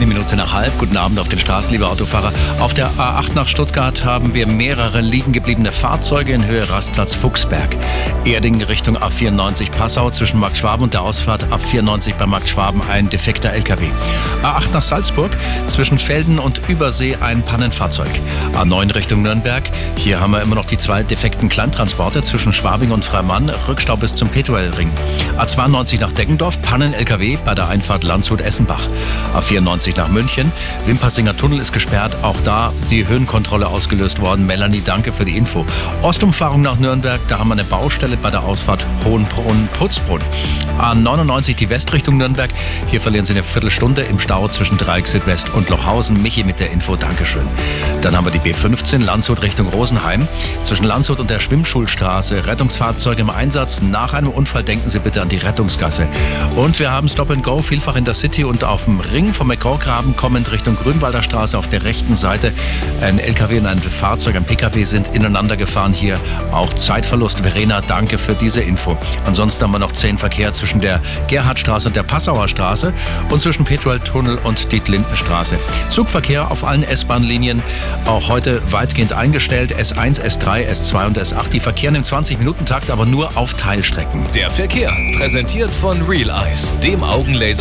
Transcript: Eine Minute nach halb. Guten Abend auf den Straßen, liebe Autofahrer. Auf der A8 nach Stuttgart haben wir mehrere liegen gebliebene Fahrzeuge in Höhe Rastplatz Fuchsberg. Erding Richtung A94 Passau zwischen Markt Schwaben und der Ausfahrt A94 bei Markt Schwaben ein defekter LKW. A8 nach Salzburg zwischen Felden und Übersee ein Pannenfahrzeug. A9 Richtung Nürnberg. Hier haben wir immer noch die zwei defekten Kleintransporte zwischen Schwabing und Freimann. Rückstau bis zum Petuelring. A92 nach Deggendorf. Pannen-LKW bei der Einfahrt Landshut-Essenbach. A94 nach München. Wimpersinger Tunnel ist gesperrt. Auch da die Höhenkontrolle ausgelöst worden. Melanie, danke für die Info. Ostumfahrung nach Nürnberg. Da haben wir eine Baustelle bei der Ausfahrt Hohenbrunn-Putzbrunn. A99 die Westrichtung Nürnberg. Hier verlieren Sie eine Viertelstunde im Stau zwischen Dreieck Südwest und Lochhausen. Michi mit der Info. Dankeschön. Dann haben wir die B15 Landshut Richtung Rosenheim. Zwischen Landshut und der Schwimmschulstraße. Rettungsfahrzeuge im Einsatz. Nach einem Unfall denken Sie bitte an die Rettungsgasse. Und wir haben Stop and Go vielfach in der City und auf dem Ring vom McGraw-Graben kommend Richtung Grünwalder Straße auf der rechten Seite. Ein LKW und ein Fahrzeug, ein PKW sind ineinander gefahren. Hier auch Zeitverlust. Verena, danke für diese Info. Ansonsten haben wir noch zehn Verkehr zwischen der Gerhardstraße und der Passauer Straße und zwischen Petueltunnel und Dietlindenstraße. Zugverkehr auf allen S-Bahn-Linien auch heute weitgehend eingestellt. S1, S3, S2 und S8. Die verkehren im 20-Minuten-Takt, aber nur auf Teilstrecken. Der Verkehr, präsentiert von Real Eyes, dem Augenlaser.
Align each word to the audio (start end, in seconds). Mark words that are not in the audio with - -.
Eine 0.00 0.14
Minute 0.14 0.34
nach 0.34 0.54
halb. 0.54 0.78
Guten 0.78 0.96
Abend 0.96 1.18
auf 1.18 1.28
den 1.28 1.38
Straßen, 1.38 1.72
liebe 1.72 1.86
Autofahrer. 1.86 2.32
Auf 2.58 2.72
der 2.72 2.88
A8 2.92 3.34
nach 3.34 3.48
Stuttgart 3.48 4.02
haben 4.02 4.32
wir 4.32 4.46
mehrere 4.46 5.02
liegen 5.02 5.32
gebliebene 5.32 5.72
Fahrzeuge 5.72 6.32
in 6.32 6.46
Höhe 6.46 6.70
Rastplatz 6.70 7.12
Fuchsberg. 7.12 7.76
Erding 8.24 8.62
Richtung 8.62 8.96
A94 8.96 9.70
Passau 9.70 10.10
zwischen 10.10 10.40
Markt 10.40 10.56
Schwaben 10.56 10.84
und 10.84 10.94
der 10.94 11.02
Ausfahrt 11.02 11.44
A94 11.52 12.14
bei 12.16 12.24
Markt 12.24 12.48
Schwaben 12.48 12.80
ein 12.90 13.10
defekter 13.10 13.52
LKW. 13.52 13.88
A8 14.42 14.72
nach 14.72 14.80
Salzburg 14.80 15.32
zwischen 15.68 15.98
Felden 15.98 16.38
und 16.38 16.66
Übersee 16.66 17.16
ein 17.20 17.42
Pannenfahrzeug. 17.42 18.08
A9 18.54 18.94
Richtung 18.94 19.20
Nürnberg. 19.20 19.64
Hier 19.98 20.18
haben 20.18 20.30
wir 20.30 20.40
immer 20.40 20.54
noch 20.54 20.64
die 20.64 20.78
zwei 20.78 21.02
defekten 21.02 21.50
Kleintransporte 21.50 22.22
zwischen 22.22 22.54
Schwabing 22.54 22.92
und 22.92 23.04
Freimann. 23.04 23.50
Rückstau 23.68 23.98
bis 23.98 24.14
zum 24.14 24.30
Petuelring. 24.30 24.90
A92 25.36 26.00
nach 26.00 26.12
Deggendorf. 26.12 26.62
Pannen-LKW 26.62 27.36
bei 27.44 27.54
der 27.54 27.68
Einfahrt 27.68 28.02
Landshut-Essenbach. 28.02 28.88
A94 29.34 29.96
nach 29.96 30.08
München. 30.08 30.52
Wimpersinger 30.86 31.36
Tunnel 31.36 31.60
ist 31.60 31.72
gesperrt. 31.72 32.16
Auch 32.22 32.40
da 32.42 32.72
die 32.90 33.06
Höhenkontrolle 33.06 33.66
ausgelöst 33.66 34.20
worden. 34.20 34.46
Melanie, 34.46 34.82
danke 34.84 35.12
für 35.12 35.24
die 35.24 35.36
Info. 35.36 35.64
Ostumfahrung 36.02 36.60
nach 36.60 36.78
Nürnberg. 36.78 37.20
Da 37.28 37.38
haben 37.38 37.48
wir 37.48 37.54
eine 37.54 37.64
Baustelle 37.64 38.16
bei 38.16 38.30
der 38.30 38.42
Ausfahrt 38.42 38.84
Hohenbrunn-Putzbrunn. 39.04 40.22
A99 40.78 41.56
die 41.56 41.70
Westrichtung 41.70 42.16
Nürnberg. 42.16 42.50
Hier 42.86 43.00
verlieren 43.00 43.26
Sie 43.26 43.34
eine 43.34 43.42
Viertelstunde 43.42 44.02
im 44.02 44.18
Stau 44.18 44.48
zwischen 44.48 44.78
Dreieck 44.78 45.06
Südwest 45.06 45.52
und 45.54 45.68
Lochhausen. 45.68 46.22
Michi 46.22 46.44
mit 46.44 46.60
der 46.60 46.70
Info. 46.70 46.96
Dankeschön. 46.96 47.46
Dann 48.02 48.16
haben 48.16 48.24
wir 48.24 48.32
die 48.32 48.40
B15 48.40 49.04
Landshut 49.04 49.42
Richtung 49.42 49.68
Rosenheim. 49.68 50.26
Zwischen 50.62 50.84
Landshut 50.84 51.20
und 51.20 51.30
der 51.30 51.38
Schwimmschulstraße. 51.38 52.46
Rettungsfahrzeuge 52.46 53.20
im 53.20 53.30
Einsatz. 53.30 53.82
Nach 53.82 54.14
einem 54.14 54.28
Unfall 54.28 54.64
denken 54.64 54.88
Sie 54.88 54.98
bitte 54.98 55.22
an 55.22 55.28
die 55.28 55.36
Rettungsgasse. 55.36 56.06
Und 56.56 56.78
wir 56.78 56.90
haben 56.90 57.08
Stop 57.08 57.30
and 57.30 57.44
Go 57.44 57.58
vielfach 57.58 57.96
in 57.96 58.04
der 58.04 58.14
City 58.14 58.44
und 58.44 58.64
auf 58.64 58.84
dem 58.84 59.00
Ring 59.20 59.34
vom 59.34 59.48
McGraw-Graben 59.48 60.16
kommend 60.16 60.50
Richtung 60.50 60.76
Grünwalder 60.76 61.22
Straße 61.22 61.58
auf 61.58 61.68
der 61.68 61.84
rechten 61.84 62.16
Seite. 62.16 62.54
Ein 63.02 63.18
LKW 63.18 63.58
und 63.58 63.66
ein 63.66 63.78
Fahrzeug, 63.78 64.34
ein 64.34 64.44
PKW 64.44 64.84
sind 64.84 65.08
ineinander 65.08 65.58
gefahren. 65.58 65.92
Hier 65.92 66.18
auch 66.52 66.72
Zeitverlust. 66.72 67.40
Verena, 67.40 67.82
danke 67.82 68.16
für 68.16 68.32
diese 68.32 68.62
Info. 68.62 68.96
Ansonsten 69.26 69.62
haben 69.62 69.72
wir 69.72 69.78
noch 69.78 69.92
zehn 69.92 70.16
Verkehr 70.16 70.54
zwischen 70.54 70.80
der 70.80 71.02
Gerhardstraße 71.28 71.88
und 71.88 71.96
der 71.96 72.02
Passauer 72.02 72.48
Straße 72.48 72.94
und 73.28 73.42
zwischen 73.42 73.66
Petueltunnel 73.66 74.38
und 74.42 74.72
Dietlindenstraße. 74.72 75.58
Zugverkehr 75.90 76.50
auf 76.50 76.64
allen 76.64 76.82
S-Bahn-Linien 76.82 77.62
auch 78.06 78.30
heute 78.30 78.62
weitgehend 78.72 79.12
eingestellt. 79.12 79.76
S1, 79.76 80.18
S3, 80.18 80.66
S2 80.66 81.06
und 81.08 81.18
S8. 81.18 81.50
Die 81.50 81.60
verkehren 81.60 81.94
im 81.94 82.04
20-Minuten-Takt, 82.04 82.90
aber 82.90 83.04
nur 83.04 83.36
auf 83.36 83.52
Teilstrecken. 83.52 84.24
Der 84.32 84.48
Verkehr, 84.48 84.96
präsentiert 85.14 85.70
von 85.70 86.00
Real 86.08 86.30
Eyes, 86.30 86.72
dem 86.82 87.04
Augenlaser. 87.04 87.58